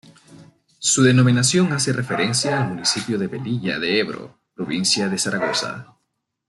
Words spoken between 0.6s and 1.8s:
Su denominación